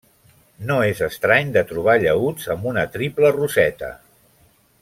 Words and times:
No 0.69 0.77
és 0.91 1.01
estrany 1.07 1.51
de 1.57 1.63
trobar 1.73 1.97
llaüts 2.05 2.51
amb 2.57 2.67
una 2.73 2.89
triple 2.99 3.33
roseta. 3.39 3.93